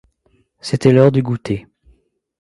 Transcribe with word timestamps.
C’était 0.61 0.93
l’heure 0.93 1.11
du 1.11 1.21
goûter. 1.21 1.67